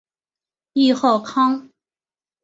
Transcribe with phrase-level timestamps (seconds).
[0.73, 1.69] 谥号康。